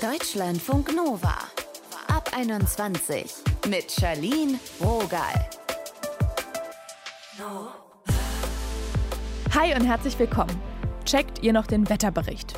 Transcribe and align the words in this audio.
Deutschlandfunk 0.00 0.96
Nova. 0.96 1.34
Ab 2.08 2.30
21 2.34 3.34
mit 3.68 3.92
Charlene 3.92 4.58
Rogal. 4.80 5.34
Hi 9.54 9.74
und 9.74 9.84
herzlich 9.84 10.18
willkommen. 10.18 10.58
Checkt 11.04 11.42
ihr 11.42 11.52
noch 11.52 11.66
den 11.66 11.86
Wetterbericht? 11.90 12.54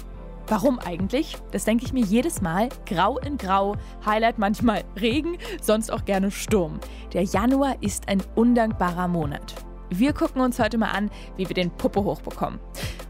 Warum 0.46 0.78
eigentlich? 0.78 1.36
Das 1.50 1.64
denke 1.64 1.84
ich 1.84 1.92
mir 1.92 2.04
jedes 2.04 2.42
Mal. 2.42 2.68
Grau 2.86 3.18
in 3.18 3.38
Grau, 3.38 3.74
Highlight 4.06 4.38
manchmal 4.38 4.84
Regen, 5.00 5.36
sonst 5.60 5.90
auch 5.90 6.04
gerne 6.04 6.30
Sturm. 6.30 6.78
Der 7.12 7.24
Januar 7.24 7.74
ist 7.80 8.06
ein 8.06 8.22
undankbarer 8.36 9.08
Monat. 9.08 9.56
Wir 9.90 10.12
gucken 10.12 10.42
uns 10.42 10.60
heute 10.60 10.78
mal 10.78 10.92
an, 10.92 11.10
wie 11.36 11.48
wir 11.48 11.54
den 11.54 11.72
Puppe 11.72 12.04
hochbekommen. 12.04 12.60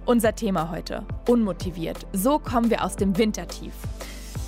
Unser 0.07 0.35
Thema 0.35 0.71
heute: 0.71 1.07
unmotiviert. 1.29 2.07
So 2.14 2.39
kommen 2.39 2.71
wir 2.71 2.83
aus 2.83 2.96
dem 2.96 3.19
Wintertief. 3.19 3.75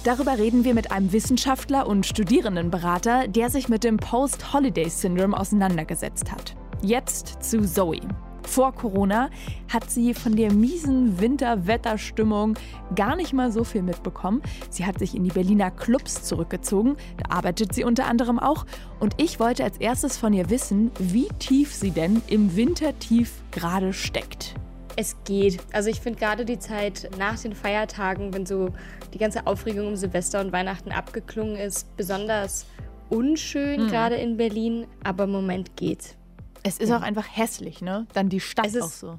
Darüber 0.04 0.36
reden 0.36 0.64
wir 0.64 0.74
mit 0.74 0.92
einem 0.92 1.12
Wissenschaftler 1.12 1.86
und 1.86 2.04
Studierendenberater, 2.04 3.26
der 3.26 3.48
sich 3.48 3.70
mit 3.70 3.84
dem 3.84 3.96
Post-Holiday-Syndrom 3.96 5.32
auseinandergesetzt 5.32 6.30
hat. 6.30 6.54
Jetzt 6.82 7.42
zu 7.42 7.62
Zoe. 7.62 8.00
Vor 8.42 8.74
Corona 8.74 9.30
hat 9.72 9.90
sie 9.90 10.12
von 10.12 10.36
der 10.36 10.52
miesen 10.52 11.18
Winterwetterstimmung 11.18 12.58
gar 12.94 13.16
nicht 13.16 13.32
mal 13.32 13.50
so 13.50 13.64
viel 13.64 13.80
mitbekommen. 13.80 14.42
Sie 14.68 14.84
hat 14.84 14.98
sich 14.98 15.14
in 15.14 15.24
die 15.24 15.30
Berliner 15.30 15.70
Clubs 15.70 16.22
zurückgezogen, 16.22 16.96
da 17.16 17.34
arbeitet 17.34 17.72
sie 17.72 17.84
unter 17.84 18.04
anderem 18.04 18.38
auch. 18.38 18.66
Und 19.00 19.14
ich 19.16 19.40
wollte 19.40 19.64
als 19.64 19.78
erstes 19.78 20.18
von 20.18 20.34
ihr 20.34 20.50
wissen, 20.50 20.90
wie 20.98 21.28
tief 21.38 21.74
sie 21.74 21.92
denn 21.92 22.20
im 22.26 22.54
Wintertief 22.54 23.32
gerade 23.52 23.94
steckt. 23.94 24.54
Es 24.96 25.16
geht. 25.24 25.58
Also 25.72 25.90
ich 25.90 26.00
finde 26.00 26.18
gerade 26.18 26.44
die 26.44 26.58
Zeit 26.58 27.10
nach 27.18 27.38
den 27.38 27.54
Feiertagen, 27.54 28.32
wenn 28.32 28.46
so 28.46 28.70
die 29.12 29.18
ganze 29.18 29.46
Aufregung 29.46 29.88
um 29.88 29.96
Silvester 29.96 30.40
und 30.40 30.52
Weihnachten 30.52 30.92
abgeklungen 30.92 31.56
ist, 31.56 31.96
besonders 31.96 32.66
unschön, 33.10 33.84
mhm. 33.84 33.88
gerade 33.88 34.16
in 34.16 34.36
Berlin. 34.36 34.86
Aber 35.02 35.24
im 35.24 35.32
Moment 35.32 35.76
geht's. 35.76 36.16
Es 36.62 36.78
ist 36.78 36.90
auch 36.90 37.02
einfach 37.02 37.26
hässlich, 37.30 37.82
ne? 37.82 38.06
Dann 38.14 38.28
die 38.28 38.40
Stadt 38.40 38.66
es 38.66 38.74
ist, 38.74 38.82
auch 38.82 38.88
so. 38.88 39.18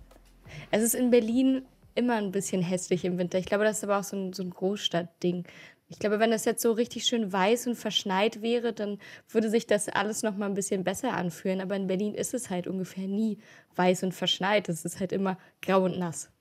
Es 0.72 0.82
ist 0.82 0.95
in 0.95 1.12
Berlin 1.12 1.64
immer 1.94 2.16
ein 2.16 2.32
bisschen 2.32 2.62
hässlich 2.62 3.06
im 3.06 3.17
Winter. 3.17 3.38
Ich 3.38 3.45
glaube, 3.45 3.64
das 3.64 3.78
ist 3.78 3.84
aber 3.84 4.00
auch 4.00 4.04
so 4.04 4.17
ein, 4.17 4.34
so 4.34 4.44
ein 4.44 4.50
Großstadtding. 4.50 5.45
Ich 5.88 6.00
glaube, 6.00 6.19
wenn 6.19 6.31
das 6.31 6.45
jetzt 6.45 6.64
so 6.64 6.72
richtig 6.72 7.05
schön 7.05 7.31
weiß 7.31 7.67
und 7.67 7.75
verschneit 7.75 8.41
wäre, 8.41 8.73
dann 8.73 8.97
würde 9.30 9.50
sich 9.50 9.67
das 9.67 9.88
alles 9.88 10.23
noch 10.23 10.36
mal 10.36 10.47
ein 10.47 10.55
bisschen 10.55 10.83
besser 10.83 11.14
anfühlen. 11.14 11.61
Aber 11.61 11.75
in 11.75 11.88
Berlin 11.88 12.16
ist 12.16 12.33
es 12.33 12.50
halt 12.50 12.67
ungefähr 12.67 13.08
nie 13.08 13.38
weiß 13.75 14.03
und 14.03 14.14
verschneit. 14.14 14.67
Es 14.67 14.83
ist 14.83 15.00
halt 15.00 15.11
immer 15.11 15.38
grau 15.61 15.83
und 15.83 16.00
nass. 16.00 16.31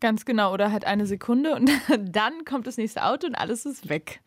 Ganz 0.00 0.24
genau, 0.24 0.52
oder 0.52 0.72
halt 0.72 0.86
eine 0.86 1.06
Sekunde 1.06 1.54
und 1.54 1.70
dann 2.00 2.44
kommt 2.44 2.66
das 2.66 2.78
nächste 2.78 3.04
Auto 3.04 3.26
und 3.26 3.34
alles 3.34 3.66
ist 3.66 3.88
weg. 3.88 4.20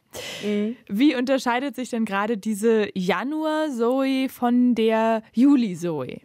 Mhm. 0.43 0.77
Wie 0.87 1.15
unterscheidet 1.15 1.75
sich 1.75 1.89
denn 1.89 2.05
gerade 2.05 2.37
diese 2.37 2.87
Januar-Zoe 2.93 4.29
von 4.29 4.75
der 4.75 5.23
Juli-Zoe? 5.33 6.21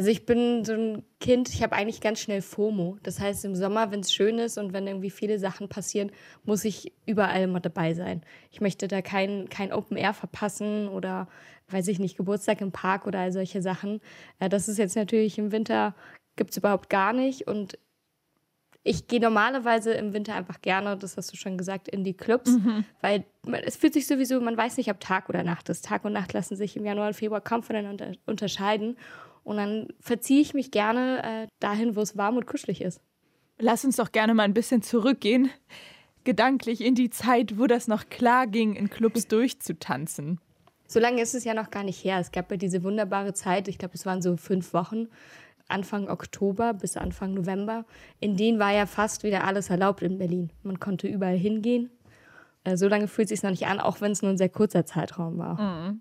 Also 0.00 0.10
ich 0.10 0.24
bin 0.24 0.64
so 0.64 0.72
ein 0.72 1.02
Kind, 1.20 1.50
ich 1.50 1.62
habe 1.62 1.76
eigentlich 1.76 2.00
ganz 2.00 2.20
schnell 2.20 2.40
FOMO. 2.40 2.96
Das 3.02 3.20
heißt, 3.20 3.44
im 3.44 3.54
Sommer, 3.54 3.90
wenn 3.90 4.00
es 4.00 4.14
schön 4.14 4.38
ist 4.38 4.56
und 4.56 4.72
wenn 4.72 4.86
irgendwie 4.86 5.10
viele 5.10 5.38
Sachen 5.38 5.68
passieren, 5.68 6.10
muss 6.42 6.64
ich 6.64 6.94
überall 7.04 7.46
mal 7.48 7.60
dabei 7.60 7.92
sein. 7.92 8.22
Ich 8.50 8.62
möchte 8.62 8.88
da 8.88 9.02
kein, 9.02 9.50
kein 9.50 9.74
Open 9.74 9.98
Air 9.98 10.14
verpassen 10.14 10.88
oder, 10.88 11.28
weiß 11.68 11.86
ich 11.88 11.98
nicht, 11.98 12.16
Geburtstag 12.16 12.62
im 12.62 12.72
Park 12.72 13.06
oder 13.06 13.18
all 13.18 13.30
solche 13.30 13.60
Sachen. 13.60 14.00
Äh, 14.38 14.48
das 14.48 14.68
ist 14.68 14.78
jetzt 14.78 14.96
natürlich 14.96 15.36
im 15.36 15.52
Winter, 15.52 15.94
gibt 16.34 16.52
es 16.52 16.56
überhaupt 16.56 16.88
gar 16.88 17.12
nicht. 17.12 17.46
Und 17.46 17.78
ich 18.82 19.06
gehe 19.06 19.20
normalerweise 19.20 19.92
im 19.92 20.14
Winter 20.14 20.34
einfach 20.34 20.62
gerne, 20.62 20.96
das 20.96 21.18
hast 21.18 21.30
du 21.30 21.36
schon 21.36 21.58
gesagt, 21.58 21.88
in 21.88 22.04
die 22.04 22.14
Clubs, 22.14 22.52
mhm. 22.52 22.86
weil 23.02 23.26
es 23.66 23.76
fühlt 23.76 23.92
sich 23.92 24.06
sowieso, 24.06 24.40
man 24.40 24.56
weiß 24.56 24.78
nicht, 24.78 24.90
ob 24.90 24.98
Tag 24.98 25.28
oder 25.28 25.42
Nacht 25.42 25.68
ist. 25.68 25.84
Tag 25.84 26.06
und 26.06 26.14
Nacht 26.14 26.32
lassen 26.32 26.56
sich 26.56 26.74
im 26.74 26.86
Januar 26.86 27.08
und 27.08 27.14
Februar 27.16 27.42
kaum 27.42 27.62
voneinander 27.62 28.12
unterscheiden. 28.24 28.96
Und 29.44 29.56
dann 29.56 29.88
verziehe 30.00 30.40
ich 30.40 30.54
mich 30.54 30.70
gerne 30.70 31.22
äh, 31.22 31.46
dahin, 31.60 31.96
wo 31.96 32.00
es 32.00 32.16
warm 32.16 32.36
und 32.36 32.46
kuschelig 32.46 32.82
ist. 32.82 33.00
Lass 33.58 33.84
uns 33.84 33.96
doch 33.96 34.12
gerne 34.12 34.34
mal 34.34 34.44
ein 34.44 34.54
bisschen 34.54 34.82
zurückgehen, 34.82 35.50
gedanklich 36.24 36.80
in 36.82 36.94
die 36.94 37.10
Zeit, 37.10 37.58
wo 37.58 37.66
das 37.66 37.88
noch 37.88 38.08
klar 38.08 38.46
ging, 38.46 38.74
in 38.74 38.90
Clubs 38.90 39.28
durchzutanzen. 39.28 40.40
So 40.86 40.98
lange 40.98 41.22
ist 41.22 41.34
es 41.34 41.44
ja 41.44 41.54
noch 41.54 41.70
gar 41.70 41.84
nicht 41.84 42.02
her. 42.04 42.18
Es 42.18 42.32
gab 42.32 42.50
ja 42.50 42.56
diese 42.56 42.82
wunderbare 42.82 43.32
Zeit, 43.32 43.68
ich 43.68 43.78
glaube, 43.78 43.94
es 43.94 44.06
waren 44.06 44.22
so 44.22 44.36
fünf 44.36 44.72
Wochen, 44.72 45.08
Anfang 45.68 46.08
Oktober 46.08 46.74
bis 46.74 46.96
Anfang 46.96 47.34
November. 47.34 47.84
In 48.18 48.36
denen 48.36 48.58
war 48.58 48.72
ja 48.72 48.86
fast 48.86 49.22
wieder 49.22 49.44
alles 49.44 49.70
erlaubt 49.70 50.02
in 50.02 50.18
Berlin. 50.18 50.50
Man 50.62 50.80
konnte 50.80 51.06
überall 51.06 51.36
hingehen. 51.36 51.90
Äh, 52.64 52.76
so 52.76 52.88
lange 52.88 53.08
fühlt 53.08 53.26
es 53.26 53.30
sich 53.30 53.42
noch 53.42 53.50
nicht 53.50 53.66
an, 53.66 53.80
auch 53.80 54.00
wenn 54.00 54.12
es 54.12 54.22
nur 54.22 54.32
ein 54.32 54.38
sehr 54.38 54.48
kurzer 54.48 54.84
Zeitraum 54.84 55.38
war. 55.38 55.60
Mhm. 55.60 56.00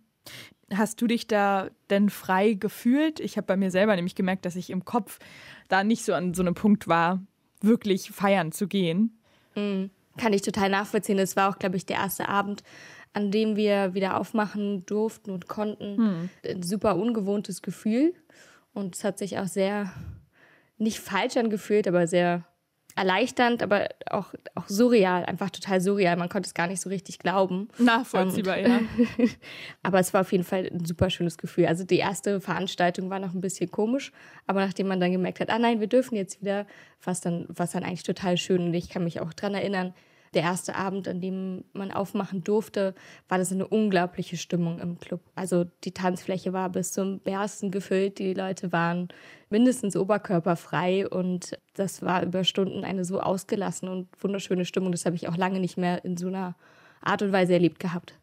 Hast 0.73 1.01
du 1.01 1.07
dich 1.07 1.27
da 1.27 1.69
denn 1.89 2.09
frei 2.09 2.53
gefühlt? 2.53 3.19
Ich 3.19 3.37
habe 3.37 3.47
bei 3.47 3.57
mir 3.57 3.71
selber 3.71 3.95
nämlich 3.95 4.15
gemerkt, 4.15 4.45
dass 4.45 4.55
ich 4.55 4.69
im 4.69 4.85
Kopf 4.85 5.19
da 5.67 5.83
nicht 5.83 6.05
so 6.05 6.13
an 6.13 6.33
so 6.33 6.41
einem 6.41 6.55
Punkt 6.55 6.87
war, 6.87 7.21
wirklich 7.61 8.11
feiern 8.11 8.51
zu 8.51 8.67
gehen. 8.67 9.17
Mhm. 9.55 9.89
Kann 10.17 10.33
ich 10.33 10.41
total 10.41 10.69
nachvollziehen. 10.69 11.17
Es 11.19 11.35
war 11.35 11.49
auch, 11.49 11.59
glaube 11.59 11.77
ich, 11.77 11.85
der 11.85 11.97
erste 11.97 12.27
Abend, 12.27 12.63
an 13.13 13.31
dem 13.31 13.55
wir 13.55 13.93
wieder 13.93 14.19
aufmachen 14.19 14.85
durften 14.85 15.31
und 15.31 15.47
konnten. 15.47 15.95
Mhm. 15.97 16.29
Ein 16.47 16.63
super 16.63 16.97
ungewohntes 16.97 17.61
Gefühl. 17.61 18.13
Und 18.73 18.95
es 18.95 19.03
hat 19.03 19.17
sich 19.17 19.39
auch 19.39 19.47
sehr, 19.47 19.91
nicht 20.77 20.99
falsch 20.99 21.37
angefühlt, 21.37 21.87
aber 21.87 22.07
sehr 22.07 22.45
erleichternd, 22.99 23.63
aber 23.63 23.87
auch, 24.09 24.33
auch 24.55 24.67
surreal, 24.67 25.23
einfach 25.25 25.49
total 25.49 25.79
surreal. 25.79 26.17
Man 26.17 26.27
konnte 26.27 26.47
es 26.47 26.53
gar 26.53 26.67
nicht 26.67 26.81
so 26.81 26.89
richtig 26.89 27.17
glauben. 27.17 27.69
Nachvollziehbar, 27.77 28.57
und, 28.57 28.65
ja. 28.67 28.79
aber 29.83 29.99
es 29.99 30.13
war 30.13 30.21
auf 30.21 30.31
jeden 30.33 30.43
Fall 30.43 30.69
ein 30.69 30.83
super 30.83 31.09
schönes 31.09 31.37
Gefühl. 31.37 31.67
Also 31.67 31.85
die 31.85 31.97
erste 31.97 32.41
Veranstaltung 32.41 33.09
war 33.09 33.19
noch 33.19 33.33
ein 33.33 33.39
bisschen 33.39 33.71
komisch, 33.71 34.11
aber 34.47 34.59
nachdem 34.65 34.87
man 34.87 34.99
dann 34.99 35.13
gemerkt 35.13 35.39
hat, 35.39 35.49
ah 35.49 35.59
nein, 35.59 35.79
wir 35.79 35.87
dürfen 35.87 36.15
jetzt 36.15 36.41
wieder, 36.41 36.67
war 37.01 37.13
es 37.13 37.21
dann, 37.21 37.47
dann 37.47 37.83
eigentlich 37.83 38.03
total 38.03 38.35
schön. 38.35 38.63
Und 38.63 38.73
ich 38.73 38.89
kann 38.89 39.05
mich 39.05 39.21
auch 39.21 39.33
dran 39.33 39.53
erinnern, 39.55 39.93
der 40.33 40.43
erste 40.43 40.75
Abend, 40.75 41.07
an 41.07 41.21
dem 41.21 41.63
man 41.73 41.91
aufmachen 41.91 42.43
durfte, 42.43 42.93
war 43.27 43.37
das 43.37 43.51
eine 43.51 43.67
unglaubliche 43.67 44.37
Stimmung 44.37 44.79
im 44.79 44.99
Club. 44.99 45.21
Also 45.35 45.65
die 45.83 45.93
Tanzfläche 45.93 46.53
war 46.53 46.69
bis 46.69 46.91
zum 46.91 47.19
Bersten 47.19 47.71
gefüllt, 47.71 48.19
die 48.19 48.33
Leute 48.33 48.71
waren 48.71 49.09
mindestens 49.49 49.95
oberkörperfrei 49.95 51.07
und 51.07 51.57
das 51.73 52.01
war 52.01 52.23
über 52.23 52.43
Stunden 52.43 52.83
eine 52.83 53.05
so 53.05 53.19
ausgelassene 53.19 53.91
und 53.91 54.07
wunderschöne 54.19 54.65
Stimmung. 54.65 54.91
Das 54.91 55.05
habe 55.05 55.15
ich 55.15 55.27
auch 55.27 55.37
lange 55.37 55.59
nicht 55.59 55.77
mehr 55.77 56.03
in 56.05 56.17
so 56.17 56.27
einer 56.27 56.55
Art 57.01 57.21
und 57.21 57.31
Weise 57.31 57.53
erlebt 57.53 57.79
gehabt. 57.79 58.13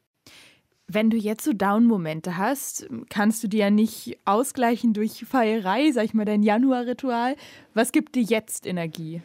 Wenn 0.88 1.10
du 1.10 1.16
jetzt 1.16 1.44
so 1.44 1.52
Down-Momente 1.52 2.36
hast, 2.36 2.86
kannst 3.08 3.42
du 3.42 3.48
dir 3.48 3.60
ja 3.60 3.70
nicht 3.70 4.18
ausgleichen 4.24 4.92
durch 4.92 5.24
Feierei, 5.24 5.90
sag 5.90 6.04
ich 6.04 6.14
mal, 6.14 6.24
dein 6.24 6.44
Januar-Ritual. 6.44 7.34
Was 7.74 7.90
gibt 7.90 8.14
dir 8.14 8.22
jetzt 8.22 8.66
Energie? 8.66 9.20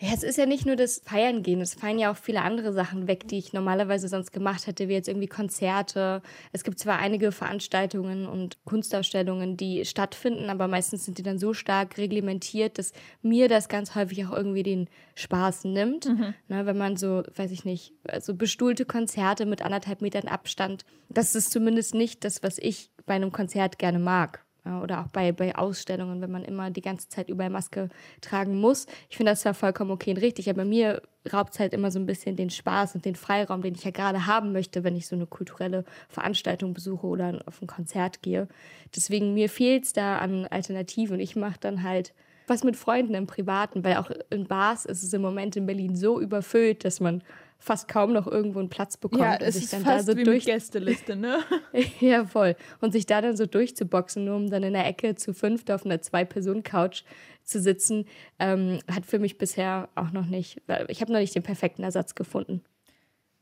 Ja, 0.00 0.10
es 0.14 0.22
ist 0.22 0.38
ja 0.38 0.46
nicht 0.46 0.64
nur 0.64 0.76
das 0.76 1.02
Feiern 1.04 1.42
gehen, 1.42 1.60
es 1.60 1.74
fallen 1.74 1.98
ja 1.98 2.12
auch 2.12 2.16
viele 2.16 2.42
andere 2.42 2.72
Sachen 2.72 3.08
weg, 3.08 3.26
die 3.26 3.38
ich 3.38 3.52
normalerweise 3.52 4.06
sonst 4.06 4.32
gemacht 4.32 4.68
hätte, 4.68 4.88
wie 4.88 4.92
jetzt 4.92 5.08
irgendwie 5.08 5.26
Konzerte. 5.26 6.22
Es 6.52 6.62
gibt 6.62 6.78
zwar 6.78 7.00
einige 7.00 7.32
Veranstaltungen 7.32 8.26
und 8.26 8.64
Kunstausstellungen, 8.64 9.56
die 9.56 9.84
stattfinden, 9.84 10.50
aber 10.50 10.68
meistens 10.68 11.04
sind 11.04 11.18
die 11.18 11.24
dann 11.24 11.38
so 11.38 11.52
stark 11.52 11.98
reglementiert, 11.98 12.78
dass 12.78 12.92
mir 13.22 13.48
das 13.48 13.68
ganz 13.68 13.96
häufig 13.96 14.24
auch 14.24 14.32
irgendwie 14.32 14.62
den 14.62 14.88
Spaß 15.16 15.64
nimmt. 15.64 16.06
Mhm. 16.06 16.34
Na, 16.46 16.64
wenn 16.64 16.78
man 16.78 16.96
so, 16.96 17.24
weiß 17.34 17.50
ich 17.50 17.64
nicht, 17.64 17.92
so 18.20 18.34
bestuhlte 18.34 18.84
Konzerte 18.84 19.46
mit 19.46 19.62
anderthalb 19.62 20.00
Metern 20.00 20.28
Abstand, 20.28 20.84
das 21.08 21.34
ist 21.34 21.50
zumindest 21.50 21.94
nicht 21.94 22.24
das, 22.24 22.44
was 22.44 22.58
ich 22.58 22.92
bei 23.04 23.14
einem 23.14 23.32
Konzert 23.32 23.78
gerne 23.80 23.98
mag 23.98 24.44
oder 24.82 25.00
auch 25.00 25.08
bei, 25.08 25.32
bei 25.32 25.54
Ausstellungen, 25.56 26.20
wenn 26.20 26.30
man 26.30 26.44
immer 26.44 26.70
die 26.70 26.80
ganze 26.80 27.08
Zeit 27.08 27.28
überall 27.28 27.50
Maske 27.50 27.88
tragen 28.20 28.60
muss. 28.60 28.86
Ich 29.08 29.16
finde 29.16 29.32
das 29.32 29.40
zwar 29.40 29.54
vollkommen 29.54 29.90
okay 29.90 30.10
und 30.10 30.18
richtig, 30.18 30.48
aber 30.50 30.64
mir 30.64 31.02
raubt 31.32 31.54
es 31.54 31.60
halt 31.60 31.72
immer 31.72 31.90
so 31.90 31.98
ein 31.98 32.06
bisschen 32.06 32.36
den 32.36 32.50
Spaß 32.50 32.94
und 32.94 33.04
den 33.04 33.14
Freiraum, 33.14 33.62
den 33.62 33.74
ich 33.74 33.84
ja 33.84 33.90
gerade 33.90 34.26
haben 34.26 34.52
möchte, 34.52 34.84
wenn 34.84 34.96
ich 34.96 35.06
so 35.06 35.16
eine 35.16 35.26
kulturelle 35.26 35.84
Veranstaltung 36.08 36.74
besuche 36.74 37.06
oder 37.06 37.40
auf 37.46 37.60
ein 37.60 37.66
Konzert 37.66 38.22
gehe. 38.22 38.48
Deswegen 38.94 39.34
mir 39.34 39.48
fehlt 39.48 39.84
es 39.84 39.92
da 39.92 40.18
an 40.18 40.46
Alternativen 40.46 41.18
ich 41.20 41.36
mache 41.36 41.58
dann 41.60 41.82
halt 41.82 42.12
was 42.46 42.64
mit 42.64 42.76
Freunden 42.76 43.14
im 43.14 43.26
Privaten, 43.26 43.84
weil 43.84 43.96
auch 43.96 44.10
in 44.30 44.46
Bars 44.46 44.84
ist 44.84 45.02
es 45.02 45.12
im 45.12 45.20
Moment 45.20 45.56
in 45.56 45.66
Berlin 45.66 45.96
so 45.96 46.20
überfüllt, 46.20 46.84
dass 46.84 46.98
man 47.00 47.22
fast 47.58 47.88
kaum 47.88 48.12
noch 48.12 48.26
irgendwo 48.26 48.60
einen 48.60 48.68
Platz 48.68 48.96
bekommt. 48.96 49.22
Ja, 49.22 49.36
es 49.36 49.56
ist 49.56 49.72
dann 49.72 49.82
fast 49.82 50.08
da 50.08 50.12
so 50.12 50.18
wie 50.18 50.22
durch 50.22 50.44
Gästeliste, 50.44 51.16
ne? 51.16 51.40
ja, 52.00 52.24
voll. 52.24 52.56
Und 52.80 52.92
sich 52.92 53.04
da 53.04 53.20
dann 53.20 53.36
so 53.36 53.46
durchzuboxen, 53.46 54.24
nur 54.24 54.36
um 54.36 54.48
dann 54.48 54.62
in 54.62 54.72
der 54.72 54.86
Ecke 54.86 55.16
zu 55.16 55.34
fünft 55.34 55.70
auf 55.70 55.84
einer 55.84 56.00
Zwei-Personen-Couch 56.00 57.02
zu 57.42 57.60
sitzen, 57.60 58.06
ähm, 58.38 58.78
hat 58.90 59.06
für 59.06 59.18
mich 59.18 59.38
bisher 59.38 59.88
auch 59.94 60.12
noch 60.12 60.26
nicht, 60.26 60.62
ich 60.88 61.00
habe 61.00 61.12
noch 61.12 61.20
nicht 61.20 61.34
den 61.34 61.42
perfekten 61.42 61.82
Ersatz 61.82 62.14
gefunden. 62.14 62.62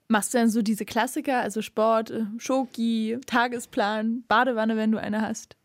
Machst 0.09 0.33
du 0.33 0.39
dann 0.39 0.49
so 0.49 0.63
diese 0.63 0.85
Klassiker, 0.85 1.41
also 1.41 1.63
Sport, 1.63 2.11
äh, 2.11 2.25
Schoki, 2.39 3.19
Tagesplan, 3.27 4.23
Badewanne, 4.29 4.77
wenn 4.77 4.93
du 4.93 5.01
eine 5.01 5.21
hast? 5.21 5.57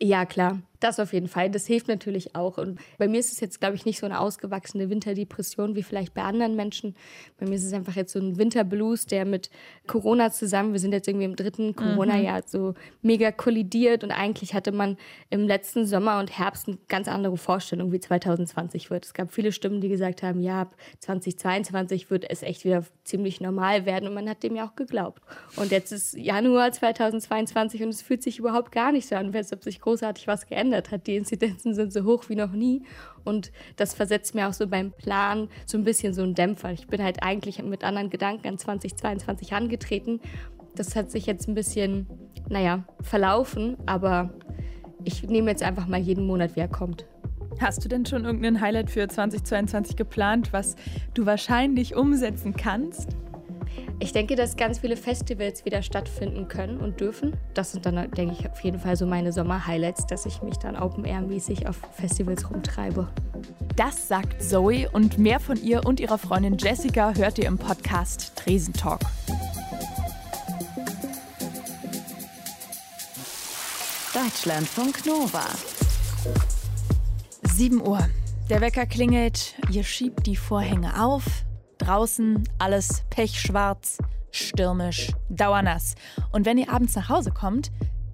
Ja, 0.00 0.24
klar. 0.24 0.60
Das 0.82 0.98
auf 0.98 1.12
jeden 1.12 1.28
Fall. 1.28 1.48
Das 1.48 1.64
hilft 1.64 1.86
natürlich 1.86 2.34
auch. 2.34 2.58
Und 2.58 2.80
bei 2.98 3.06
mir 3.06 3.20
ist 3.20 3.30
es 3.30 3.38
jetzt, 3.38 3.60
glaube 3.60 3.76
ich, 3.76 3.84
nicht 3.84 4.00
so 4.00 4.06
eine 4.06 4.18
ausgewachsene 4.18 4.90
Winterdepression 4.90 5.76
wie 5.76 5.84
vielleicht 5.84 6.12
bei 6.12 6.22
anderen 6.22 6.56
Menschen. 6.56 6.96
Bei 7.38 7.46
mir 7.46 7.54
ist 7.54 7.64
es 7.64 7.72
einfach 7.72 7.94
jetzt 7.94 8.12
so 8.12 8.18
ein 8.18 8.36
Winterblues, 8.36 9.06
der 9.06 9.24
mit 9.24 9.48
Corona 9.86 10.32
zusammen, 10.32 10.72
wir 10.72 10.80
sind 10.80 10.90
jetzt 10.90 11.06
irgendwie 11.06 11.26
im 11.26 11.36
dritten 11.36 11.68
mhm. 11.68 11.76
Corona-Jahr, 11.76 12.42
so 12.46 12.74
mega 13.00 13.30
kollidiert. 13.30 14.02
Und 14.02 14.10
eigentlich 14.10 14.54
hatte 14.54 14.72
man 14.72 14.96
im 15.30 15.46
letzten 15.46 15.86
Sommer 15.86 16.18
und 16.18 16.36
Herbst 16.36 16.66
eine 16.66 16.78
ganz 16.88 17.06
andere 17.06 17.36
Vorstellung, 17.36 17.92
wie 17.92 18.00
2020 18.00 18.90
wird. 18.90 19.06
Es 19.06 19.14
gab 19.14 19.32
viele 19.32 19.52
Stimmen, 19.52 19.80
die 19.80 19.88
gesagt 19.88 20.24
haben, 20.24 20.40
ja, 20.40 20.68
2022 20.98 22.10
wird 22.10 22.28
es 22.28 22.42
echt 22.42 22.64
wieder 22.64 22.84
ziemlich 23.04 23.40
normal 23.40 23.86
werden. 23.86 24.08
Und 24.08 24.14
man 24.14 24.28
hat 24.28 24.42
dem 24.42 24.56
ja 24.56 24.66
auch 24.66 24.74
geglaubt. 24.74 25.22
Und 25.54 25.70
jetzt 25.70 25.92
ist 25.92 26.16
Januar 26.16 26.72
2022 26.72 27.84
und 27.84 27.90
es 27.90 28.02
fühlt 28.02 28.24
sich 28.24 28.40
überhaupt 28.40 28.72
gar 28.72 28.90
nicht 28.90 29.06
so 29.06 29.14
an, 29.14 29.32
als 29.32 29.52
ob 29.52 29.62
sich 29.62 29.80
großartig 29.80 30.26
was 30.26 30.46
geändert 30.46 30.71
hat. 30.72 31.06
Die 31.06 31.16
Inzidenzen 31.16 31.74
sind 31.74 31.92
so 31.92 32.04
hoch 32.04 32.28
wie 32.28 32.34
noch 32.34 32.52
nie. 32.52 32.82
Und 33.24 33.52
das 33.76 33.94
versetzt 33.94 34.34
mir 34.34 34.48
auch 34.48 34.52
so 34.52 34.66
beim 34.66 34.92
Plan 34.92 35.48
so 35.66 35.78
ein 35.78 35.84
bisschen 35.84 36.14
so 36.14 36.22
einen 36.22 36.34
Dämpfer. 36.34 36.72
Ich 36.72 36.86
bin 36.86 37.02
halt 37.02 37.22
eigentlich 37.22 37.62
mit 37.62 37.84
anderen 37.84 38.10
Gedanken 38.10 38.48
an 38.48 38.58
2022 38.58 39.52
angetreten. 39.52 40.20
Das 40.74 40.96
hat 40.96 41.10
sich 41.10 41.26
jetzt 41.26 41.48
ein 41.48 41.54
bisschen, 41.54 42.06
naja, 42.48 42.84
verlaufen, 43.02 43.76
aber 43.86 44.32
ich 45.04 45.22
nehme 45.24 45.50
jetzt 45.50 45.62
einfach 45.62 45.86
mal 45.86 46.00
jeden 46.00 46.26
Monat, 46.26 46.56
wie 46.56 46.60
er 46.60 46.68
kommt. 46.68 47.06
Hast 47.60 47.84
du 47.84 47.88
denn 47.88 48.06
schon 48.06 48.24
irgendein 48.24 48.60
Highlight 48.60 48.90
für 48.90 49.06
2022 49.06 49.96
geplant, 49.96 50.52
was 50.52 50.74
du 51.14 51.26
wahrscheinlich 51.26 51.94
umsetzen 51.94 52.54
kannst? 52.56 53.10
Ich 53.98 54.12
denke, 54.12 54.34
dass 54.34 54.56
ganz 54.56 54.80
viele 54.80 54.96
Festivals 54.96 55.64
wieder 55.64 55.82
stattfinden 55.82 56.48
können 56.48 56.78
und 56.78 57.00
dürfen. 57.00 57.36
Das 57.54 57.72
sind 57.72 57.86
dann, 57.86 58.10
denke 58.10 58.34
ich, 58.38 58.50
auf 58.50 58.60
jeden 58.60 58.80
Fall 58.80 58.96
so 58.96 59.06
meine 59.06 59.32
Sommer-Highlights, 59.32 60.06
dass 60.06 60.26
ich 60.26 60.42
mich 60.42 60.56
dann 60.56 60.76
Open-Air-mäßig 60.76 61.68
auf 61.68 61.76
Festivals 61.92 62.50
rumtreibe. 62.50 63.08
Das 63.76 64.08
sagt 64.08 64.42
Zoe 64.42 64.90
und 64.90 65.18
mehr 65.18 65.38
von 65.40 65.56
ihr 65.56 65.86
und 65.86 66.00
ihrer 66.00 66.18
Freundin 66.18 66.58
Jessica 66.58 67.14
hört 67.14 67.38
ihr 67.38 67.46
im 67.46 67.58
Podcast 67.58 68.32
Tresentalk. 68.34 69.00
Deutschlandfunk 74.12 75.06
Nova. 75.06 75.44
7 77.54 77.80
Uhr. 77.80 78.00
Der 78.50 78.60
Wecker 78.60 78.86
klingelt, 78.86 79.54
ihr 79.70 79.84
schiebt 79.84 80.26
die 80.26 80.36
Vorhänge 80.36 81.02
auf. 81.02 81.24
Draußen 81.82 82.44
alles 82.58 83.02
pechschwarz, 83.10 83.98
stürmisch, 84.30 85.10
dauernass. 85.28 85.96
Und 86.30 86.46
wenn 86.46 86.56
ihr 86.56 86.70
abends 86.70 86.94
nach 86.94 87.08
Hause 87.08 87.32
kommt, 87.32 87.72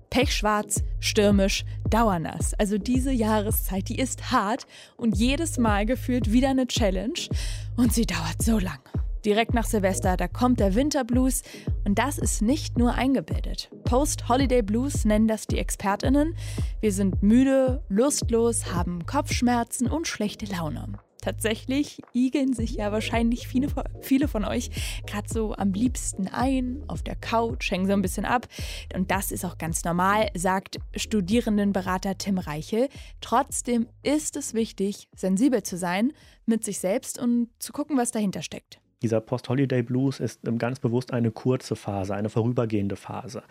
pechschwarz, 0.09 0.82
stürmisch, 1.00 1.67
dauernass. 1.91 2.55
Also 2.55 2.79
diese 2.79 3.12
Jahreszeit, 3.12 3.91
die 3.91 3.99
ist 3.99 4.31
hart 4.31 4.67
und 4.97 5.19
jedes 5.19 5.59
Mal 5.59 5.85
gefühlt 5.85 6.32
wieder 6.32 6.49
eine 6.49 6.67
Challenge. 6.67 7.29
Und 7.76 7.93
sie 7.93 8.06
dauert 8.06 8.43
so 8.43 8.59
lang. 8.59 8.81
Direkt 9.26 9.53
nach 9.53 9.67
Silvester, 9.67 10.17
da 10.17 10.29
kommt 10.29 10.61
der 10.61 10.75
Winterblues 10.75 11.43
und 11.85 11.99
das 11.99 12.17
ist 12.17 12.41
nicht 12.41 12.79
nur 12.79 12.94
eingebildet. 12.94 13.69
Post-Holiday 13.85 14.62
Blues 14.62 15.05
nennen 15.05 15.29
das 15.29 15.47
die 15.47 15.59
Expertinnen. 15.59 16.37
Wir 16.81 16.93
sind 16.93 17.23
müde, 17.23 17.82
lustlos, 17.91 18.73
haben 18.73 19.05
Kopfschmerzen 19.05 19.88
und 19.88 20.06
schlechte 20.06 20.47
Laune. 20.47 21.00
Tatsächlich 21.29 22.01
igeln 22.15 22.55
sich 22.55 22.77
ja 22.77 22.91
wahrscheinlich 22.91 23.49
viele, 23.49 23.69
viele 24.01 24.29
von 24.29 24.47
euch 24.47 24.71
gerade 25.07 25.29
so 25.29 25.53
am 25.53 25.75
liebsten 25.75 26.27
ein, 26.27 26.83
auf 26.89 27.03
der 27.03 27.17
Couch, 27.17 27.71
hängen 27.71 27.87
so 27.87 27.93
ein 27.93 28.01
bisschen 28.01 28.25
ab. 28.25 28.49
Und 28.95 29.11
das 29.11 29.31
ist 29.31 29.45
auch 29.45 29.59
ganz 29.59 29.85
normal, 29.85 30.31
sagt 30.35 30.79
Studierendenberater 30.97 32.17
Tim 32.17 32.39
Reichel. 32.39 32.89
Trotzdem 33.21 33.89
ist 34.03 34.39
es 34.39 34.55
wichtig, 34.55 35.07
sensibel 35.15 35.63
zu 35.63 35.77
sein 35.77 36.15
mit 36.47 36.65
sich 36.65 36.79
selbst 36.79 37.21
und 37.21 37.51
zu 37.59 37.75
gucken, 37.75 37.99
was 37.99 38.11
dahinter 38.11 38.41
steckt. 38.41 38.81
Dieser 39.03 39.21
Post-Holiday 39.21 39.83
Blues 39.83 40.21
ist 40.21 40.41
ganz 40.57 40.81
bewusst 40.81 41.13
eine 41.13 41.31
kurze 41.31 41.77
Phase, 41.77 42.15
eine 42.15 42.31
vorübergehende 42.31 42.97
Phase 42.97 43.43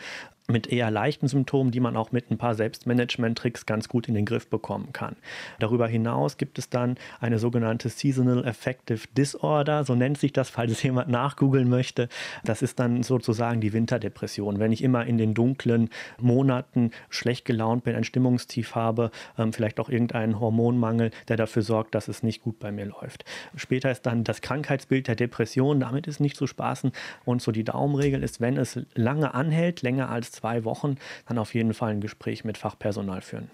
mit 0.47 0.67
eher 0.67 0.89
leichten 0.89 1.27
Symptomen, 1.27 1.71
die 1.71 1.81
man 1.81 1.97
auch 1.97 2.13
mit 2.13 2.31
ein 2.31 2.38
paar 2.38 2.55
Selbstmanagement-Tricks 2.55 3.65
ganz 3.65 3.89
gut 3.89 4.07
in 4.07 4.13
den 4.13 4.25
Griff 4.25 4.47
bekommen 4.49 4.94
kann. 4.94 5.17
Darüber 5.59 5.88
hinaus 5.88 6.38
gibt 6.38 6.57
es 6.57 6.69
dann 6.69 6.95
eine 7.19 7.38
sogenannte 7.38 7.89
Seasonal 7.89 8.45
Affective 8.47 9.07
Disorder, 9.17 9.83
so 9.83 9.94
nennt 9.94 10.17
sich 10.17 10.31
das, 10.31 10.49
falls 10.49 10.71
es 10.71 10.81
jemand 10.83 11.09
nachgoogeln 11.09 11.67
möchte. 11.67 12.07
Das 12.45 12.61
ist 12.61 12.79
dann 12.79 13.03
sozusagen 13.03 13.59
die 13.59 13.73
Winterdepression. 13.73 14.59
Wenn 14.59 14.71
ich 14.71 14.83
immer 14.83 15.05
in 15.05 15.17
den 15.17 15.33
dunklen 15.33 15.89
Monaten 16.17 16.91
schlecht 17.09 17.44
gelaunt 17.44 17.83
bin, 17.83 17.95
ein 17.95 18.05
Stimmungstief 18.05 18.73
habe, 18.73 19.11
ähm, 19.38 19.51
vielleicht 19.51 19.81
auch 19.81 19.89
irgendeinen 19.89 20.39
Hormonmangel, 20.39 21.11
der 21.27 21.35
dafür 21.35 21.61
sorgt, 21.61 21.94
dass 21.94 22.07
es 22.07 22.23
nicht 22.23 22.41
gut 22.41 22.57
bei 22.59 22.71
mir 22.71 22.85
läuft. 22.85 23.25
Später 23.57 23.91
ist 23.91 24.05
dann 24.05 24.23
das 24.23 24.39
Krankheitsbild 24.39 25.09
der 25.09 25.15
Depression, 25.15 25.81
damit 25.81 26.07
ist 26.07 26.21
nicht 26.21 26.38
zu 26.38 26.47
spaßen. 26.47 26.94
Und 27.25 27.41
so 27.41 27.51
die 27.51 27.65
Daumenregel 27.65 28.23
ist, 28.23 28.39
wenn 28.39 28.55
es 28.55 28.79
lange 28.94 29.33
anhält, 29.33 29.81
länger 29.81 30.09
als 30.09 30.36
zwei 30.37 30.63
Wochen 30.63 30.95
dann 31.27 31.37
auf 31.37 31.53
jeden 31.53 31.73
Fall 31.73 31.91
ein 31.91 32.01
Gespräch 32.01 32.43
mit 32.43 32.57
Fachpersonal 32.57 33.21
führen. 33.21 33.51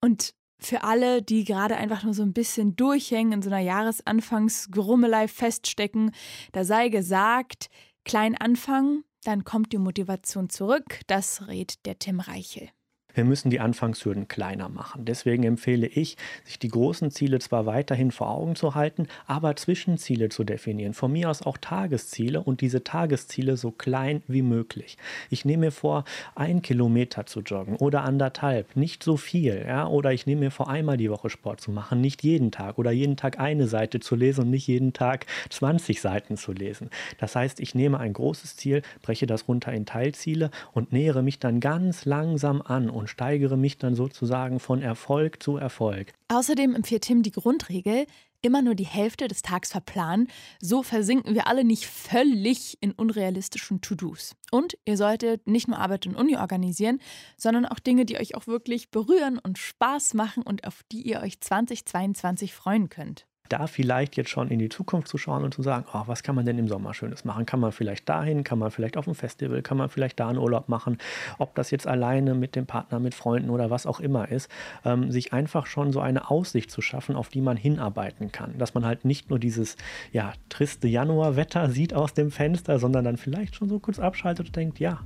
Und 0.00 0.34
für 0.58 0.84
alle, 0.84 1.22
die 1.22 1.44
gerade 1.44 1.76
einfach 1.76 2.02
nur 2.04 2.14
so 2.14 2.22
ein 2.22 2.32
bisschen 2.32 2.76
durchhängen, 2.76 3.32
in 3.32 3.42
so 3.42 3.48
einer 3.50 3.60
Jahresanfangsgrummelei 3.60 5.26
feststecken, 5.26 6.12
da 6.52 6.64
sei 6.64 6.88
gesagt, 6.88 7.70
klein 8.04 8.36
anfangen, 8.36 9.04
dann 9.24 9.44
kommt 9.44 9.72
die 9.72 9.78
Motivation 9.78 10.50
zurück. 10.50 11.00
Das 11.06 11.46
rät 11.48 11.84
der 11.86 11.98
Tim 11.98 12.20
Reichel. 12.20 12.68
Wir 13.14 13.24
müssen 13.24 13.50
die 13.50 13.60
Anfangshürden 13.60 14.28
kleiner 14.28 14.68
machen. 14.68 15.04
Deswegen 15.04 15.44
empfehle 15.44 15.86
ich, 15.86 16.16
sich 16.44 16.58
die 16.58 16.68
großen 16.68 17.10
Ziele 17.10 17.38
zwar 17.38 17.66
weiterhin 17.66 18.10
vor 18.10 18.30
Augen 18.30 18.56
zu 18.56 18.74
halten, 18.74 19.06
aber 19.26 19.56
Zwischenziele 19.56 20.28
zu 20.28 20.44
definieren. 20.44 20.94
Von 20.94 21.12
mir 21.12 21.30
aus 21.30 21.42
auch 21.42 21.58
Tagesziele 21.58 22.42
und 22.42 22.60
diese 22.60 22.84
Tagesziele 22.84 23.56
so 23.56 23.70
klein 23.70 24.22
wie 24.26 24.42
möglich. 24.42 24.96
Ich 25.30 25.44
nehme 25.44 25.66
mir 25.66 25.72
vor, 25.72 26.04
ein 26.34 26.62
Kilometer 26.62 27.26
zu 27.26 27.40
joggen 27.40 27.76
oder 27.76 28.02
anderthalb, 28.02 28.76
nicht 28.76 29.02
so 29.02 29.16
viel. 29.16 29.64
Ja? 29.66 29.86
Oder 29.86 30.12
ich 30.12 30.26
nehme 30.26 30.40
mir 30.40 30.50
vor, 30.50 30.68
einmal 30.68 30.96
die 30.96 31.10
Woche 31.10 31.30
Sport 31.30 31.60
zu 31.60 31.70
machen, 31.70 32.00
nicht 32.00 32.22
jeden 32.22 32.50
Tag 32.50 32.78
oder 32.78 32.90
jeden 32.90 33.16
Tag 33.16 33.38
eine 33.38 33.66
Seite 33.66 34.00
zu 34.00 34.16
lesen 34.16 34.44
und 34.44 34.50
nicht 34.50 34.66
jeden 34.66 34.92
Tag 34.92 35.26
20 35.50 36.00
Seiten 36.00 36.36
zu 36.36 36.52
lesen. 36.52 36.90
Das 37.18 37.36
heißt, 37.36 37.60
ich 37.60 37.74
nehme 37.74 37.98
ein 37.98 38.12
großes 38.12 38.56
Ziel, 38.56 38.82
breche 39.02 39.26
das 39.26 39.48
runter 39.48 39.72
in 39.72 39.86
Teilziele 39.86 40.50
und 40.72 40.92
nähere 40.92 41.22
mich 41.22 41.38
dann 41.38 41.60
ganz 41.60 42.04
langsam 42.04 42.62
an 42.62 42.90
und 43.00 43.08
steigere 43.08 43.56
mich 43.56 43.78
dann 43.78 43.94
sozusagen 43.94 44.60
von 44.60 44.80
Erfolg 44.82 45.42
zu 45.42 45.56
Erfolg. 45.56 46.12
Außerdem 46.28 46.74
empfiehlt 46.74 47.02
Tim 47.02 47.22
die 47.22 47.32
Grundregel, 47.32 48.06
immer 48.42 48.62
nur 48.62 48.74
die 48.74 48.86
Hälfte 48.86 49.28
des 49.28 49.42
Tags 49.42 49.72
verplanen. 49.72 50.28
So 50.60 50.82
versinken 50.82 51.34
wir 51.34 51.46
alle 51.46 51.64
nicht 51.64 51.86
völlig 51.86 52.78
in 52.80 52.92
unrealistischen 52.92 53.80
To-Dos. 53.80 54.36
Und 54.50 54.78
ihr 54.84 54.96
solltet 54.96 55.46
nicht 55.46 55.68
nur 55.68 55.78
Arbeit 55.78 56.06
und 56.06 56.14
Uni 56.14 56.36
organisieren, 56.36 57.00
sondern 57.36 57.66
auch 57.66 57.78
Dinge, 57.78 58.04
die 58.04 58.18
euch 58.18 58.34
auch 58.34 58.46
wirklich 58.46 58.90
berühren 58.90 59.38
und 59.38 59.58
Spaß 59.58 60.14
machen 60.14 60.42
und 60.42 60.66
auf 60.66 60.82
die 60.92 61.02
ihr 61.02 61.20
euch 61.20 61.40
2022 61.40 62.54
freuen 62.54 62.88
könnt 62.88 63.26
da 63.52 63.66
vielleicht 63.66 64.16
jetzt 64.16 64.30
schon 64.30 64.48
in 64.48 64.58
die 64.58 64.68
Zukunft 64.68 65.08
zu 65.08 65.18
schauen 65.18 65.44
und 65.44 65.52
zu 65.52 65.62
sagen, 65.62 65.84
oh, 65.92 66.02
was 66.06 66.22
kann 66.22 66.34
man 66.34 66.46
denn 66.46 66.58
im 66.58 66.68
Sommer 66.68 66.94
Schönes 66.94 67.24
machen? 67.24 67.46
Kann 67.46 67.60
man 67.60 67.72
vielleicht 67.72 68.08
dahin, 68.08 68.44
kann 68.44 68.58
man 68.58 68.70
vielleicht 68.70 68.96
auf 68.96 69.06
ein 69.06 69.14
Festival, 69.14 69.60
kann 69.62 69.76
man 69.76 69.88
vielleicht 69.88 70.20
da 70.20 70.28
einen 70.28 70.38
Urlaub 70.38 70.68
machen, 70.68 70.98
ob 71.38 71.54
das 71.54 71.70
jetzt 71.70 71.86
alleine 71.86 72.34
mit 72.34 72.56
dem 72.56 72.66
Partner, 72.66 73.00
mit 73.00 73.14
Freunden 73.14 73.50
oder 73.50 73.70
was 73.70 73.86
auch 73.86 74.00
immer 74.00 74.28
ist, 74.28 74.50
ähm, 74.84 75.10
sich 75.10 75.32
einfach 75.32 75.66
schon 75.66 75.92
so 75.92 76.00
eine 76.00 76.30
Aussicht 76.30 76.70
zu 76.70 76.80
schaffen, 76.80 77.16
auf 77.16 77.28
die 77.28 77.40
man 77.40 77.56
hinarbeiten 77.56 78.32
kann. 78.32 78.56
Dass 78.58 78.74
man 78.74 78.86
halt 78.86 79.04
nicht 79.04 79.30
nur 79.30 79.38
dieses 79.38 79.76
ja, 80.12 80.32
triste 80.48 80.88
Januarwetter 80.88 81.70
sieht 81.70 81.92
aus 81.94 82.14
dem 82.14 82.30
Fenster, 82.30 82.78
sondern 82.78 83.04
dann 83.04 83.16
vielleicht 83.16 83.56
schon 83.56 83.68
so 83.68 83.78
kurz 83.78 83.98
abschaltet 83.98 84.46
und 84.46 84.56
denkt, 84.56 84.78
ja, 84.78 85.00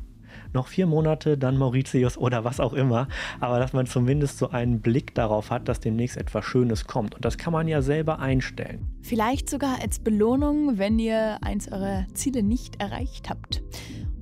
noch 0.52 0.68
vier 0.68 0.86
Monate, 0.86 1.36
dann 1.36 1.56
Mauritius 1.56 2.16
oder 2.16 2.44
was 2.44 2.60
auch 2.60 2.72
immer. 2.72 3.08
Aber 3.40 3.58
dass 3.58 3.72
man 3.72 3.86
zumindest 3.86 4.38
so 4.38 4.50
einen 4.50 4.80
Blick 4.80 5.14
darauf 5.14 5.50
hat, 5.50 5.68
dass 5.68 5.80
demnächst 5.80 6.16
etwas 6.16 6.44
Schönes 6.44 6.86
kommt. 6.86 7.14
Und 7.14 7.24
das 7.24 7.38
kann 7.38 7.52
man 7.52 7.68
ja 7.68 7.82
selber 7.82 8.18
einstellen. 8.18 8.86
Vielleicht 9.02 9.50
sogar 9.50 9.80
als 9.82 9.98
Belohnung, 9.98 10.78
wenn 10.78 10.98
ihr 10.98 11.38
eins 11.42 11.70
eurer 11.70 12.06
Ziele 12.14 12.42
nicht 12.42 12.80
erreicht 12.80 13.30
habt. 13.30 13.62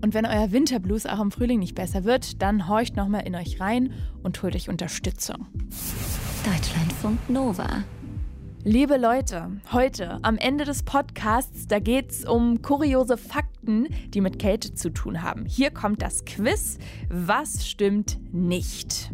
Und 0.03 0.15
wenn 0.15 0.27
euer 0.27 0.51
Winterblues 0.51 1.07
auch 1.07 1.21
im 1.21 1.31
Frühling 1.31 1.61
nicht 1.61 1.77
besser 1.77 2.05
wird, 2.05 2.43
dann 2.43 2.69
horcht 2.69 2.97
nochmal 2.97 3.27
in 3.27 3.37
euch 3.37 3.61
rein 3.61 3.93
und 4.23 4.43
holt 4.43 4.57
euch 4.57 4.69
Unterstützung. 4.69 5.47
Deutschlandfunk 6.45 7.19
Nova. 7.29 7.85
Liebe 8.65 8.97
Leute, 8.97 9.51
heute 9.73 10.21
am 10.23 10.37
Ende 10.37 10.65
des 10.65 10.85
Podcasts, 10.85 11.67
da 11.67 11.81
geht 11.81 12.13
es 12.13 12.25
um 12.25 12.63
kuriose 12.63 13.17
Fakten, 13.17 13.52
die 13.65 14.21
mit 14.21 14.39
Kälte 14.39 14.75
zu 14.75 14.91
tun 14.91 15.23
haben. 15.23 15.47
Hier 15.47 15.71
kommt 15.71 16.03
das 16.03 16.25
Quiz. 16.25 16.79
Was 17.09 17.67
stimmt 17.67 18.19
nicht? 18.33 19.13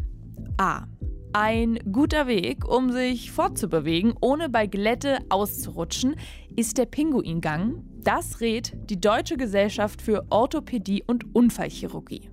A. 0.57 0.87
Ein 1.33 1.79
guter 1.93 2.27
Weg, 2.27 2.67
um 2.67 2.91
sich 2.91 3.31
fortzubewegen, 3.31 4.15
ohne 4.21 4.49
bei 4.49 4.67
Glätte 4.67 5.19
auszurutschen, 5.29 6.17
ist 6.57 6.79
der 6.79 6.87
Pinguingang. 6.87 7.85
Das 8.03 8.41
rät 8.41 8.73
die 8.89 9.01
Deutsche 9.01 9.37
Gesellschaft 9.37 10.01
für 10.01 10.27
Orthopädie 10.31 11.05
und 11.07 11.35
Unfallchirurgie. 11.35 12.31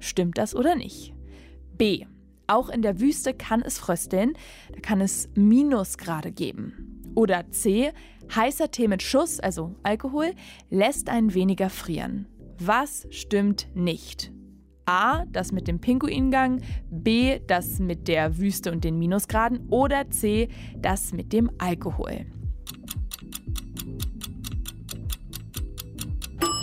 Stimmt 0.00 0.38
das 0.38 0.54
oder 0.54 0.74
nicht? 0.74 1.14
B. 1.78 2.04
Auch 2.48 2.68
in 2.68 2.82
der 2.82 3.00
Wüste 3.00 3.34
kann 3.34 3.62
es 3.62 3.78
frösteln, 3.78 4.34
da 4.72 4.80
kann 4.80 5.00
es 5.00 5.28
Minusgrade 5.34 6.32
geben. 6.32 7.02
Oder 7.14 7.50
C, 7.50 7.92
heißer 8.34 8.70
Tee 8.70 8.88
mit 8.88 9.02
Schuss, 9.02 9.40
also 9.40 9.74
Alkohol, 9.82 10.32
lässt 10.70 11.08
einen 11.08 11.34
weniger 11.34 11.70
frieren. 11.70 12.26
Was 12.58 13.06
stimmt 13.10 13.68
nicht? 13.74 14.32
A, 14.86 15.24
das 15.26 15.52
mit 15.52 15.66
dem 15.66 15.80
Pinguingang, 15.80 16.60
B, 16.90 17.40
das 17.46 17.80
mit 17.80 18.08
der 18.08 18.38
Wüste 18.38 18.70
und 18.70 18.84
den 18.84 18.98
Minusgraden 18.98 19.68
oder 19.68 20.08
C, 20.10 20.48
das 20.78 21.12
mit 21.12 21.32
dem 21.32 21.50
Alkohol. 21.58 22.26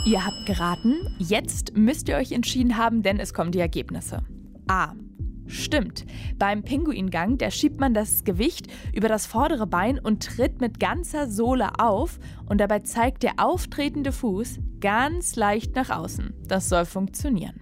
Ihr 0.06 0.26
habt 0.26 0.46
geraten, 0.46 0.96
jetzt 1.18 1.78
müsst 1.78 2.10
ihr 2.10 2.16
euch 2.16 2.32
entschieden 2.32 2.78
haben, 2.78 3.04
denn 3.04 3.20
es 3.20 3.34
kommen 3.34 3.52
die 3.52 3.60
Ergebnisse. 3.60 4.22
A. 4.68 4.94
Stimmt. 5.54 6.06
Beim 6.40 6.64
Pinguingang, 6.64 7.38
da 7.38 7.52
schiebt 7.52 7.80
man 7.80 7.94
das 7.94 8.24
Gewicht 8.24 8.66
über 8.92 9.08
das 9.08 9.28
vordere 9.28 9.68
Bein 9.68 10.00
und 10.00 10.24
tritt 10.24 10.60
mit 10.60 10.80
ganzer 10.80 11.30
Sohle 11.30 11.80
auf 11.80 12.20
und 12.48 12.60
dabei 12.60 12.80
zeigt 12.80 13.22
der 13.22 13.34
auftretende 13.38 14.12
Fuß 14.12 14.58
ganz 14.82 15.36
leicht 15.36 15.76
nach 15.76 15.92
außen. 15.92 16.34
Das 16.48 16.70
soll 16.70 16.86
funktionieren. 16.86 17.62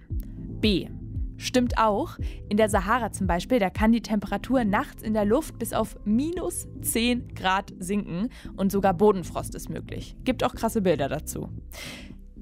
B. 0.60 0.88
Stimmt 1.36 1.76
auch. 1.76 2.16
In 2.48 2.56
der 2.56 2.70
Sahara 2.70 3.12
zum 3.12 3.26
Beispiel, 3.26 3.58
da 3.58 3.68
kann 3.68 3.92
die 3.92 4.00
Temperatur 4.00 4.64
nachts 4.64 5.02
in 5.02 5.12
der 5.12 5.26
Luft 5.26 5.58
bis 5.58 5.74
auf 5.74 5.98
minus 6.06 6.68
10 6.80 7.34
Grad 7.34 7.74
sinken 7.78 8.30
und 8.56 8.72
sogar 8.72 8.94
Bodenfrost 8.94 9.54
ist 9.54 9.68
möglich. 9.68 10.16
Gibt 10.24 10.44
auch 10.44 10.54
krasse 10.54 10.80
Bilder 10.80 11.10
dazu. 11.10 11.50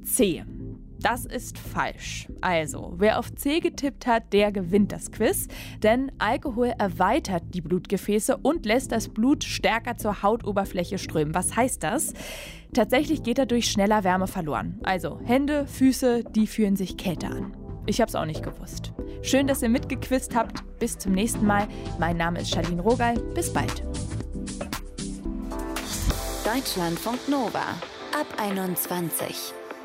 C. 0.05 0.45
Das 1.03 1.25
ist 1.25 1.59
falsch. 1.59 2.29
Also, 2.41 2.95
wer 2.99 3.19
auf 3.19 3.35
C 3.35 3.61
getippt 3.61 4.07
hat, 4.07 4.33
der 4.33 4.53
gewinnt 4.53 4.93
das 4.93 5.11
Quiz, 5.11 5.49
denn 5.83 6.13
Alkohol 6.19 6.75
erweitert 6.79 7.43
die 7.55 7.61
Blutgefäße 7.61 8.37
und 8.37 8.67
lässt 8.67 8.93
das 8.93 9.09
Blut 9.09 9.45
stärker 9.45 9.97
zur 9.97 10.23
Hautoberfläche 10.23 10.99
strömen. 10.99 11.35
Was 11.35 11.57
heißt 11.57 11.83
das? 11.83 12.13
Tatsächlich 12.75 13.23
geht 13.23 13.39
dadurch 13.39 13.71
schneller 13.71 14.05
Wärme 14.05 14.27
verloren. 14.27 14.79
Also 14.83 15.21
Hände, 15.25 15.67
Füße, 15.67 16.25
die 16.25 16.47
fühlen 16.47 16.77
sich 16.77 16.97
kälter 16.97 17.29
an. 17.29 17.57
Ich 17.87 18.01
habe 18.01 18.09
es 18.09 18.15
auch 18.15 18.27
nicht 18.27 18.43
gewusst. 18.43 18.93
Schön, 19.23 19.47
dass 19.47 19.63
ihr 19.63 19.69
mitgequizt 19.69 20.37
habt. 20.37 20.63
Bis 20.79 20.99
zum 20.99 21.13
nächsten 21.13 21.47
Mal. 21.47 21.67
Mein 21.99 22.17
Name 22.17 22.41
ist 22.41 22.51
Charlene 22.51 22.83
Rogal. 22.83 23.15
Bis 23.35 23.53
bald. 23.53 23.83
Deutschlandfunk 26.45 27.29
Nova 27.29 27.63
ab 28.13 28.27
21. 28.41 29.55